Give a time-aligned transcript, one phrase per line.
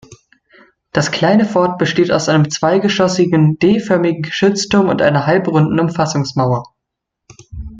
[0.93, 6.73] Das kleine Fort besteht aus einem zweigeschossigen, D-förmigen Geschützturm und einer halbrunden Umfassungsmauer.